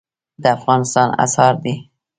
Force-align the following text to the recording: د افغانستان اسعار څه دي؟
د 0.43 0.43
افغانستان 0.57 1.07
اسعار 1.23 1.55
څه 1.57 1.61
دي؟ 1.63 1.73